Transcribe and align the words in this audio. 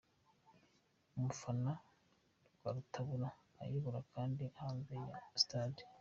umufana 1.17 1.71
Rwarutabura 2.55 3.29
ayoboye 3.61 3.97
abandi 4.03 4.43
hanze 4.57 4.93
ya 5.09 5.17
stade. 5.43 5.81